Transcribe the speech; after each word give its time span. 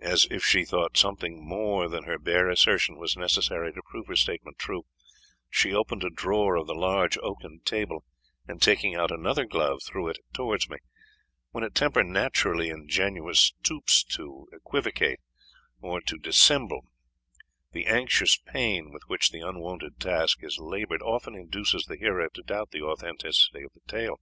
As 0.00 0.26
if 0.30 0.42
she 0.42 0.64
thought 0.64 0.96
something 0.96 1.46
more 1.46 1.90
than 1.90 2.04
her 2.04 2.18
bare 2.18 2.48
assertion 2.48 2.96
was 2.96 3.18
necessary 3.18 3.70
to 3.70 3.82
prove 3.84 4.06
her 4.06 4.16
statement 4.16 4.56
true, 4.58 4.86
she 5.50 5.74
opened 5.74 6.04
a 6.04 6.08
drawer 6.08 6.56
of 6.56 6.66
the 6.66 6.74
large 6.74 7.18
oaken 7.18 7.60
table, 7.62 8.02
and 8.48 8.62
taking 8.62 8.94
out 8.94 9.10
another 9.10 9.44
glove, 9.44 9.82
threw 9.82 10.08
it 10.08 10.20
towards 10.32 10.70
me. 10.70 10.78
When 11.50 11.62
a 11.64 11.68
temper 11.68 12.02
naturally 12.02 12.70
ingenuous 12.70 13.38
stoops 13.60 14.02
to 14.04 14.48
equivocate, 14.54 15.20
or 15.82 16.00
to 16.00 16.16
dissemble, 16.16 16.86
the 17.72 17.84
anxious 17.84 18.38
pain 18.38 18.90
with 18.90 19.02
which 19.06 19.32
the 19.32 19.40
unwonted 19.46 20.00
task 20.00 20.38
is 20.40 20.56
laboured, 20.58 21.02
often 21.02 21.34
induces 21.34 21.84
the 21.84 21.98
hearer 21.98 22.30
to 22.32 22.42
doubt 22.42 22.70
the 22.70 22.80
authenticity 22.80 23.64
of 23.64 23.72
the 23.74 23.80
tale. 23.86 24.18